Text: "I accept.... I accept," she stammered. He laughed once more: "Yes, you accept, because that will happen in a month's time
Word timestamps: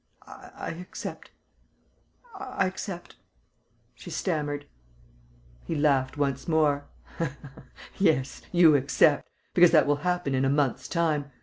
"I 0.25 0.69
accept.... 0.81 1.29
I 2.35 2.65
accept," 2.65 3.17
she 3.93 4.09
stammered. 4.09 4.65
He 5.67 5.75
laughed 5.75 6.17
once 6.17 6.47
more: 6.47 6.85
"Yes, 7.99 8.41
you 8.51 8.75
accept, 8.75 9.29
because 9.53 9.69
that 9.69 9.85
will 9.85 9.97
happen 9.97 10.33
in 10.33 10.43
a 10.43 10.49
month's 10.49 10.87
time 10.87 11.25